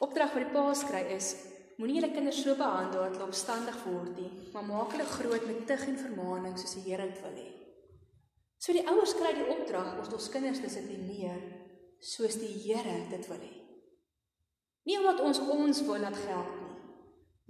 [0.04, 1.30] Opdrag wat die pa skryf is
[1.76, 5.66] Moenie julle kinders so behandel dat hulle opstandig word nie, maar maak hulle groot met
[5.68, 7.50] tug en vermaaning soos die Here dit wil hê.
[8.64, 11.42] So die ouers kry die opdrag om ons kinders dissiplineer
[12.00, 13.52] soos die Here dit wil hê.
[14.88, 16.72] Nie omdat ons ons wil laat geld nie.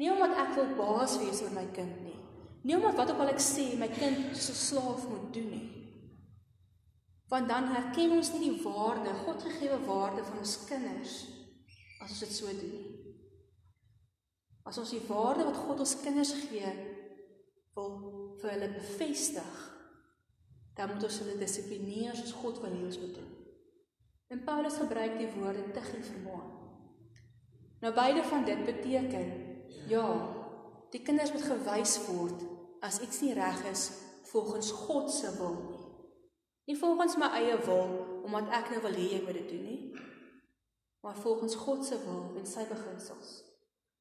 [0.01, 2.17] Nie omdat ek wil baas wees oor my kind nie.
[2.65, 5.65] Nie omdat wat ook al ek sê my kind so slaaf moet doen nie.
[7.29, 11.19] Want dan herken ons nie die waarde, God gegeewe waarde van ons kinders
[12.01, 13.13] as ons dit so doen nie.
[14.65, 16.73] As ons die waarde wat God ons kinders gee
[17.75, 17.95] wil
[18.41, 19.61] vir hulle bevestig,
[20.75, 23.31] dan moet ons hulle dissiplineer soos God wil hê ons moet doen.
[24.33, 26.49] En Paulus gebruik die woorde tig en vermaan.
[27.83, 29.27] Nou beide van dit beteken
[29.91, 30.05] ja,
[30.91, 32.43] die kinders moet gewys word
[32.85, 33.89] as iets nie reg is
[34.31, 35.81] volgens God se wil nie.
[36.65, 37.91] Nie volgens my eie wil
[38.25, 39.81] omdat ek nou wil hê jy moet dit doen nie,
[41.05, 43.33] maar volgens God se wil en sy beginsels.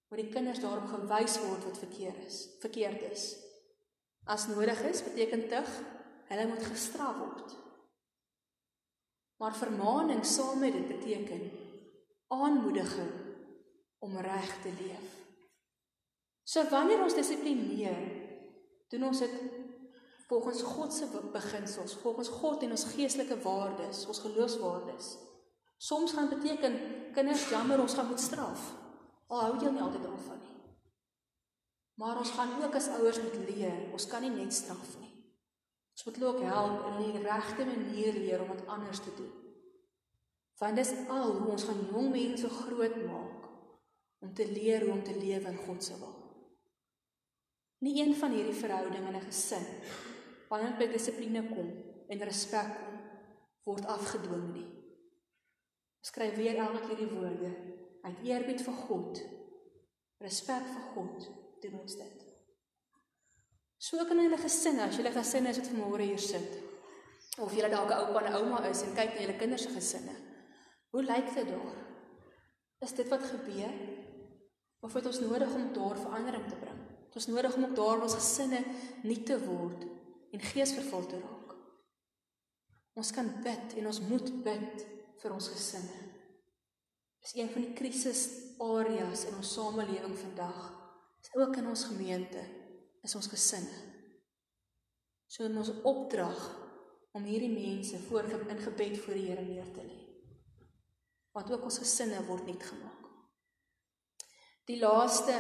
[0.09, 3.25] Waar die kinders daarop gewys word wat verkeerd is, verkeerd is.
[4.25, 5.69] As nodig is, beteken tug,
[6.31, 7.53] hulle moet gestraf word.
[9.37, 11.43] Maar vermaaning saam met dit beteken
[12.33, 13.13] aanmoediging
[14.01, 15.13] om reg te leef.
[16.49, 18.01] So wanneer ons dissiplineer,
[18.89, 19.37] doen ons dit
[20.33, 25.13] volgens God se beginsels, volgens God en ons geestelike waardes, ons geloofswaardes.
[25.77, 26.79] Soms gaan beteken
[27.13, 28.73] kinders jammer ons gaan moet straf.
[29.27, 30.59] Al hou jy nie altyd daarvan nie.
[31.95, 35.13] Maar ons gaan ook as ouers moet leer, ons kan nie net straf nie.
[35.95, 39.31] Ons moet ook help in die regte manier leer om dit anders te doen.
[40.59, 43.49] Want dis al hoe ons gaan jong mense groot maak
[44.25, 46.15] om te leer hoe om te lewe in God se wil.
[47.85, 49.67] Nie een van hierdie verhoudinge in 'n gesin
[50.49, 51.71] wanneer by dissipline kom
[52.09, 52.99] en respek kom
[53.65, 54.84] word afgedwing nie.
[56.05, 57.51] Skryf weer elke keer die woorde
[58.05, 59.21] uit eerbied vir God,
[60.21, 61.29] respek vir God,
[61.63, 62.27] doen ons dit.
[63.81, 66.63] So ook in 'n gesin, as 'n gesin is wat vanmôre hier sit
[67.39, 70.15] of jy dalk 'n oupa en ouma is en kyk na julle kinders se gesinne.
[70.91, 71.77] Hoe lyk dit daar?
[72.81, 73.75] Is dit wat gebeur?
[74.81, 76.81] Of het ons nodig om daar verandering te bring?
[77.07, 78.65] Het ons nodig om ook daar ons gesinne
[79.03, 79.85] nuut te word
[80.33, 81.55] en geesvervul te raak.
[82.95, 84.87] Ons kan bid en ons moet bid
[85.25, 86.01] vir ons gesinne.
[87.25, 90.59] Dis een van die krisisareas in ons samelewing vandag.
[91.25, 92.43] Dis ook in ons gemeente
[93.05, 93.79] is ons gesinne.
[95.33, 96.43] So in ons opdrag
[97.17, 100.01] om hierdie mense voor in gebed voor die Here neer te lê.
[101.33, 103.09] Want ook ons gesinne word nuut gemaak.
[104.69, 105.39] Die laaste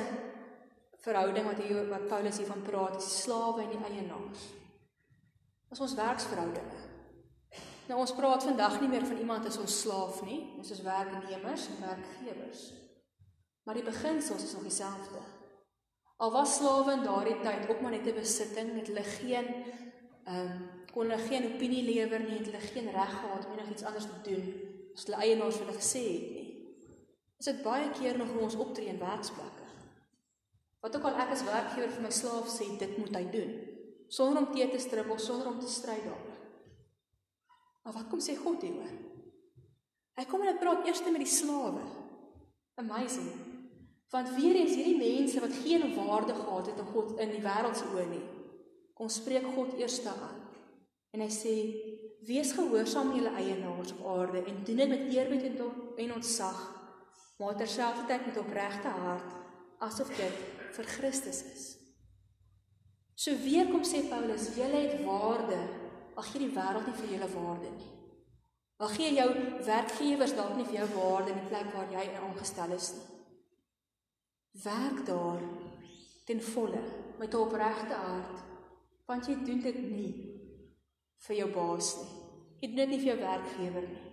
[1.04, 4.50] verhouding wat hier wat Paulus hiervan praat, is slawe en die eienaars
[5.74, 6.93] as ons werksverhoudinge.
[7.88, 11.66] Nou ons praat vandag nie meer van iemand as ons slaaf nie, ons is werknemers
[11.68, 12.62] en werkgewers.
[13.64, 15.20] Maar die beginsels is nog dieselfde.
[16.16, 19.46] Al was slawe in daardie tyd ook maar net 'n besitting, het hulle geen
[20.24, 23.84] ehm um, kon hulle geen opinie lewer nie, het hulle geen reg gehad om enigiets
[23.84, 24.46] anders te doen
[24.94, 26.50] as hulle eienaars hulle gesê het nie.
[27.38, 29.66] Is dit baie keer nog hoe ons optree in werksplekke?
[30.80, 33.52] Wat ook al ek as werkgewer vir my slaaf sê dit moet hy doen,
[34.08, 36.33] sonder om teë te strip of sonder om te stry daaroor.
[37.84, 38.92] Maar wat kom sê God hieroor?
[40.14, 41.82] Hy kom en hy praat eers met die slawe.
[42.80, 43.32] Amazing.
[44.14, 47.76] Want weer eens hierdie mense wat geen waarde gehad het in God in die wêreld
[47.76, 48.22] se oë nie.
[48.94, 50.40] Kom spreek God eers aan.
[51.14, 51.54] En hy sê:
[52.26, 55.56] "Wees gehoorsaam aan julle eienaars op aarde en doen dit met eerbied en
[55.96, 56.60] en ontzag,
[57.38, 59.30] maar terselfdertyd met opregte hart,
[59.78, 60.36] asof dit
[60.76, 61.64] vir Christus is."
[63.14, 65.83] So weer kom sê Paulus, julle het waarde.
[66.14, 67.90] Ag gee die wêreld nie vir julle waarde nie.
[68.84, 69.28] Ag gee jou
[69.66, 73.06] werkgewers dalk nie vir jou waarde in die plek waar jy aangestel is nie.
[74.64, 75.42] Werk daar
[76.26, 76.82] ten volle
[77.18, 78.42] met 'n opregte hart,
[79.06, 80.12] want jy doen dit nie
[81.26, 82.12] vir jou baas nie.
[82.60, 84.04] Jy doen dit nie vir jou werkgewer nie.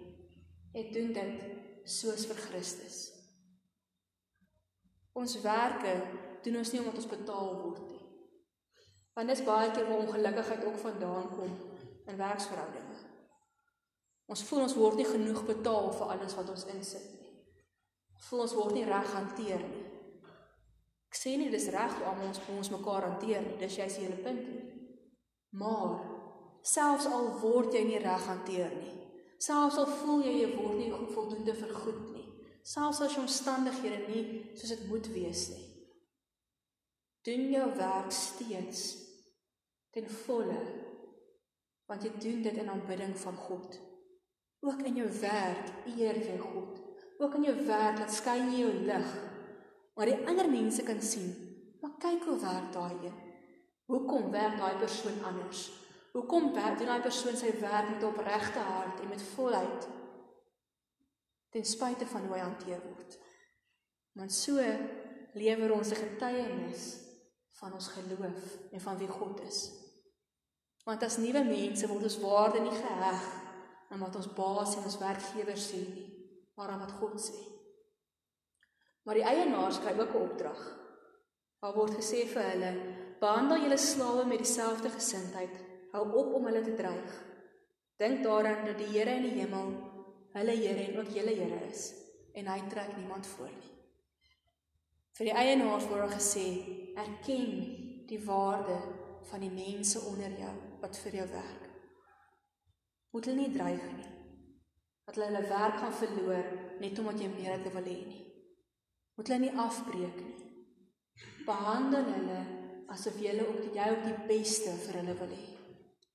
[0.74, 1.42] Jy doen dit
[1.86, 3.12] soos vir Christus.
[5.14, 5.96] Ons werke
[6.44, 8.02] doen ons nie omdat ons betaal word nie.
[9.14, 11.58] Want dis baie keer waar ongelukkigheid ook vandaan kom
[12.08, 13.00] in werksverhoudinge.
[14.32, 17.32] Ons voel ons word nie genoeg betaal vir alles wat ons insit nie.
[18.16, 19.88] Ons voel ons word nie reg hanteer nie.
[21.12, 23.58] Ek sê nie dis reg om ons ons mekaar hanteer nie.
[23.60, 24.62] Dis jy's hele punt nie.
[25.60, 25.98] Maar
[26.64, 28.94] selfs al word jy nie reg hanteer nie.
[29.42, 32.28] Selfs al voel jy jy word nie voldoende vergoed nie.
[32.64, 35.68] Selfs as jou omstandighede nie soos dit moet wees nie.
[37.28, 38.86] Doen jou werk steeds
[39.92, 40.62] ten volle
[41.92, 43.76] want jy doen dit in aanbidding van God.
[44.64, 46.80] Ook in jou werk eer jy God.
[47.20, 49.14] Ook in jou werk laat skyn jy jou lig.
[50.00, 51.34] Maar die ander mense kan sien,
[51.84, 53.18] maar kyk hoe werk daai een.
[53.92, 55.68] Hoekom werk daai persoon anders?
[56.16, 59.90] Hoekom doen daai persoon sy werk met opregte hart en met volheid?
[61.52, 63.18] ten spyte van hoe hy hanteer word.
[64.16, 64.64] Want so
[65.34, 66.84] lewer ons 'n getuienis
[67.60, 69.81] van ons geloof en van wie God is.
[70.86, 73.26] Want as nuwe mense word ons waarde nie geheg
[73.92, 76.08] aan wat ons baas en ons werkgewer sê nie,
[76.58, 77.38] maar aan wat God sê.
[79.06, 80.62] Maar die eienaars kry ook 'n opdrag.
[81.62, 82.72] Daar word gesê vir hulle:
[83.20, 85.56] "Behandel julle slawe met dieselfde gesindheid.
[85.92, 87.12] Hou op om hulle te dreig.
[87.98, 89.68] Dink daaraan dat die Here in die hemel
[90.34, 91.94] hulle Here en ook julle Here is
[92.34, 93.72] en hy trek niemand voor nie."
[95.12, 96.46] Vir die eienaars word gesê:
[96.96, 101.68] "Erken die waarde van die mense onder jou wat vir jou werk.
[103.12, 104.10] Moet hulle nie dreig nie.
[105.06, 108.24] Dat hulle hulle werk gaan verloor net omdat jy meer het wil hê nie.
[109.18, 110.50] Moet hulle nie afbreek nie.
[111.46, 112.42] Behandel hulle
[112.92, 115.48] asof jy ook die, jy ook die beste vir hulle wil hê.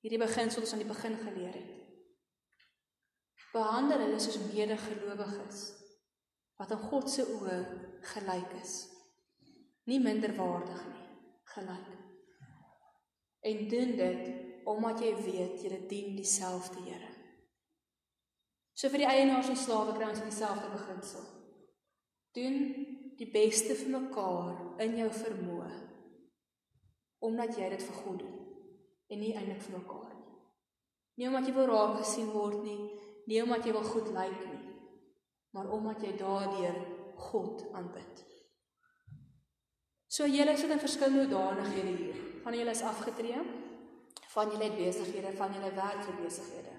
[0.04, 1.72] Hierdie beginsel ons aan die begin geleer het.
[3.52, 5.62] Behandel hulle soos medegelowiges
[6.56, 7.56] wat in God se oë
[8.14, 8.76] gelyk is.
[9.86, 11.06] Nie minderwaardig nie,
[11.52, 12.05] gelyk.
[13.46, 14.32] En doen dit
[14.66, 17.12] omdat jy weet jy dien dieselfde Here.
[18.76, 21.22] So vir die eienaars en slawe kry ons dieselfde beginsel.
[22.36, 22.58] Doen
[23.16, 25.70] die beste vir mekaar in jou vermoë
[27.26, 28.34] omdat jy dit vir God doen
[29.08, 30.34] en nie eintlik vir mekaar nie.
[31.16, 32.78] Nie omdat jy wil raak gesien word nie,
[33.26, 34.74] nie omdat jy wil goed lyk nie,
[35.56, 36.78] maar omdat jy daardeur
[37.30, 38.22] God aanbid.
[40.12, 42.25] So julle sit in verskillende hoedanighede hier.
[42.46, 43.40] Van julle is afgetree,
[44.30, 46.74] van julle het besighede, van julle werk vir besighede.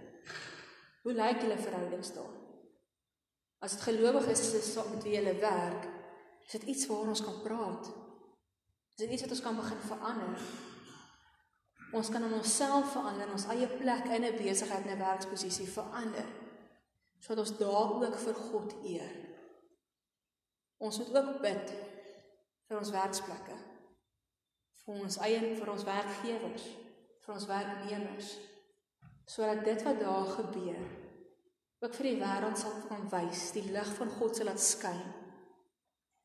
[1.04, 2.32] Hoe lyk julle verhoudings daar?
[3.60, 5.90] As dit gelowiges is met wie julle werk,
[6.46, 7.92] is dit iets waaroor ons kan praat.
[8.96, 10.48] Is dit iets wat ons kan begin verander?
[12.00, 16.28] Ons kan onsself verander, ons eie plek in 'n besigheid en 'n werksposisie verander.
[17.20, 19.16] Sodat ons daar ook vir God eer.
[20.78, 21.74] Ons moet ook bid
[22.68, 23.67] vir ons werksplekke.
[24.88, 26.66] Vir ons eie vir ons werkgewers
[27.28, 28.34] vir ons werknemers
[29.28, 30.84] sodat dit wat daar gebeur
[31.84, 35.08] ook vir die wêreld sal kan wys die lig van God sal laat skyn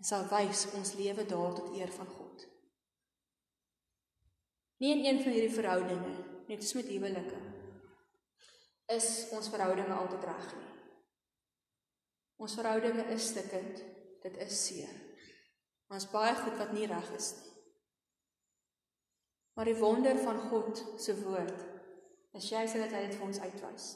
[0.02, 2.40] en sal wys ons lewe daar tot eer van God.
[4.82, 6.14] Nie in een van hierdie verhoudinge,
[6.48, 7.38] net soos met huwelike,
[8.90, 10.72] is ons verhoudinge altyd reg nie.
[12.42, 13.78] Ons verhoudinge is stikkend,
[14.26, 14.98] dit is seer.
[15.86, 17.51] Ons baie goed wat nie reg is nie.
[19.54, 21.58] Maar die wonder van God se woord
[22.32, 23.88] is jy sê dat hy dit vir ons uitwys.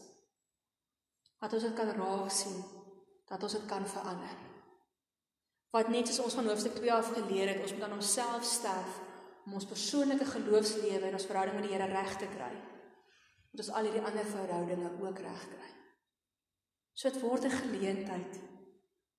[1.40, 2.58] Dat ons dit kan raak sien,
[3.28, 4.36] dat ons dit kan verander.
[5.72, 9.00] Wat net soos ons van hoofstuk 2 af geleer het, ons moet aan onsself sterf
[9.46, 12.52] om ons persoonlike geloofslewe en ons verhouding met die Here reg te kry.
[13.52, 15.72] Moet ons al hierdie ander verhoudinge ook reg kry.
[16.96, 18.40] So dit word 'n geleentheid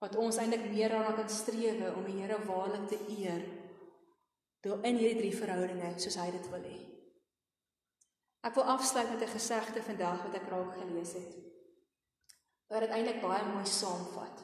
[0.01, 3.41] wat ons eintlik meer daarna kan streef om die Here waarlik te eer
[4.67, 6.77] deur in hierdie drie verhoudinge soos hy dit wil hê.
[8.47, 11.33] Ek wil afsluit met 'n gesegde vandag wat ek raak gelees het.
[12.69, 14.43] Wat dit eintlik baie mooi saamvat.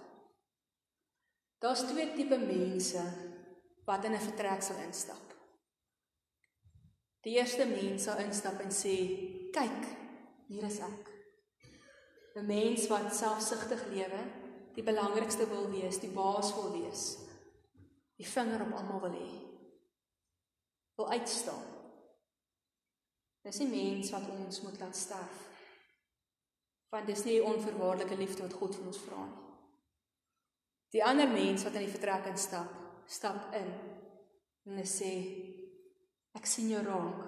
[1.60, 3.04] Daar's twee tipe mense
[3.86, 5.28] wat in 'n vertrek sal instap.
[7.24, 8.96] Die eerste mens sal instap en sê,
[9.52, 9.84] "Kyk,
[10.48, 11.06] hier is ek."
[12.36, 14.22] 'n Mens wat selfsugtig lewe,
[14.76, 17.18] die belangrikste wil wees, die baas wil wees.
[18.18, 19.53] Die vinger op almal wil hê
[20.96, 21.64] wil uitstaan.
[23.44, 25.40] Dis nie mens wat ons moet laat sterf.
[26.90, 29.42] Want dis nie onverwaarlike liefde wat God van ons vra nie.
[30.94, 32.70] Die ander mens wat in die vertrek instap,
[33.10, 33.72] stap in
[34.70, 35.14] en sê
[36.38, 37.24] ek sien jou raak.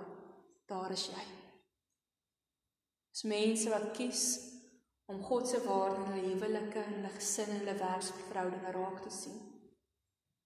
[0.70, 1.24] Daar is jy.
[3.14, 4.24] Dis mense wat kies
[5.12, 9.14] om God se waarde in hulle huwelike en hulle gesin en hulle werksverhoudinge raak te
[9.14, 9.38] sien.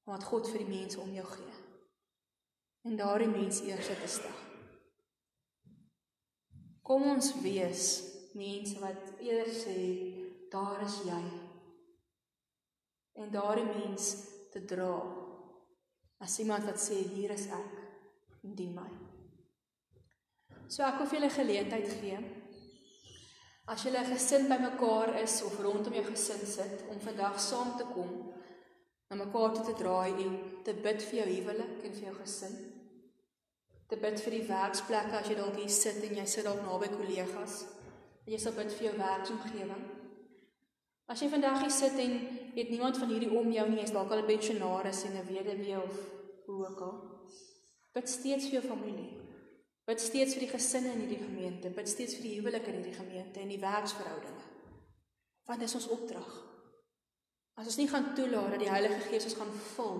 [0.07, 1.68] Wat God vir die mense om jou gee
[2.87, 4.37] en daardie mens eers te stel.
[6.85, 7.85] Kom ons wees
[8.37, 9.77] mense wat eerder sê
[10.51, 11.21] daar is jy
[13.19, 14.09] en daardie mens
[14.53, 14.93] te dra
[16.23, 17.77] as iemand wat sê hier is ek
[18.47, 18.87] en dien my.
[20.69, 22.19] So ek wil vir julle geleentheid gee
[23.69, 28.15] as julle gesin bymekaar is of rondom jou gesin sit om vandag saam te kom
[29.09, 32.57] na mekaar toe te draai en te bid vir jou huwelik en vir jou gesin.
[33.89, 36.91] Te bid vir die werksplekke as jy dalk hier sit en jy sit dalk naby
[36.93, 37.63] kollegas.
[38.29, 39.85] Jy sal bid vir jou werksomgewing.
[41.09, 42.19] As jy vandag hier sit en
[42.53, 45.77] het niemand van hierdie om jou nie, is dalk al 'n pensionaris en 'n weduwee
[45.77, 45.95] of
[46.45, 46.95] hoe ook al.
[47.93, 49.17] Bid steeds vir jou familie.
[49.85, 52.93] Bid steeds vir die gesinne in hierdie gemeente, bid steeds vir die huwelike in hierdie
[52.93, 54.45] gemeente en die werksverhoudinge.
[55.45, 56.48] Want dis ons opdrag.
[57.59, 59.97] As ons nie gaan toelaat dat die Heilige Gees ons gaan vul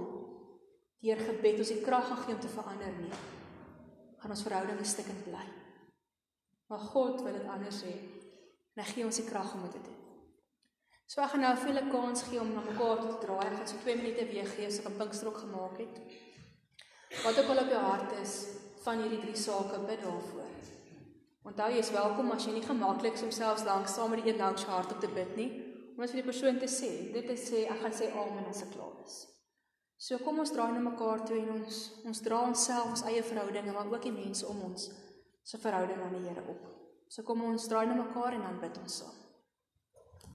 [1.04, 3.18] deur gebed ons die krag gaan gee om te verander nie,
[4.20, 5.44] gaan ons verhoudinge stikkend bly.
[6.72, 7.94] Maar God wil dit anders hê.
[8.76, 10.00] En hy gee ons die krag om dit te doen.
[11.10, 13.46] So ek gaan nou vir julle kans gee om na mekaar toe te draai.
[13.48, 15.96] Ek gaan so 2 minute weer gee as ek 'n pinkstrok gemaak het.
[17.24, 18.34] Wat ook al op jou hart is
[18.84, 20.52] van hierdie drie sake bid daarvoor.
[21.44, 24.32] Onthou jy is welkom as jy nie gemaklik is om selfs lank saam met die
[24.32, 25.69] een langs hart op te bid nie,
[26.00, 28.72] om vir die persoon te sê, dit is sê ek gaan sê amen as ek
[28.72, 29.18] klaar is.
[30.00, 33.74] So kom ons draai na mekaar toe en ons ons dra onsself ons eie verhoudinge
[33.76, 34.86] maar ook die mense om ons
[35.44, 36.62] se verhouding aan die Here op.
[37.12, 39.18] So kom ons draai na mekaar en dan bid ons saam.